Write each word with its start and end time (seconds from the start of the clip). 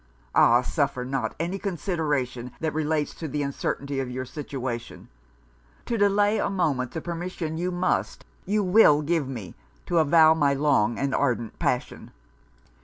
Ah! 0.33 0.63
suffer 0.63 1.05
not 1.05 1.35
any 1.39 1.59
consideration 1.59 2.51
that 2.59 2.73
relates 2.73 3.13
to 3.13 3.27
the 3.27 3.43
uncertainty 3.43 3.99
of 3.99 4.09
your 4.09 4.25
situation, 4.25 5.09
to 5.85 5.95
delay 5.95 6.39
a 6.39 6.49
moment 6.49 6.89
the 6.93 7.01
permission 7.01 7.55
you 7.55 7.69
must, 7.71 8.25
you 8.47 8.63
will 8.63 9.03
give 9.03 9.27
me, 9.29 9.53
to 9.85 9.99
avow 9.99 10.33
my 10.33 10.55
long 10.55 10.97
and 10.97 11.13
ardent 11.13 11.59
passion.' 11.59 12.09